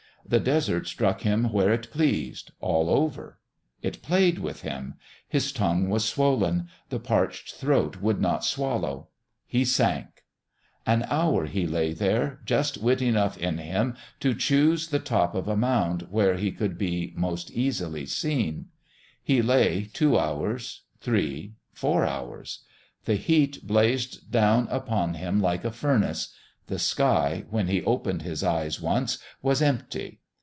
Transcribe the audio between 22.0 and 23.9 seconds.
hours.... The heat